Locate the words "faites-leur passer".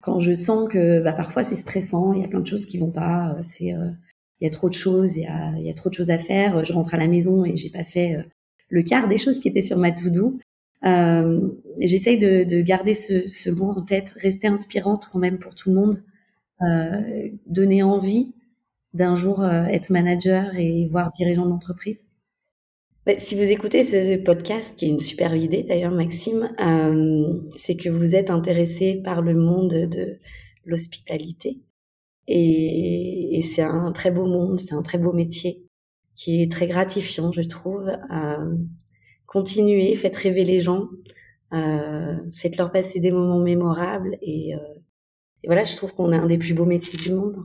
42.34-43.00